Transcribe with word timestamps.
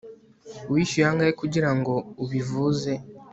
Wishyuwe 0.71 1.07
angahe 1.11 1.33
kugirango 1.41 1.93
ubivuze 2.23 2.91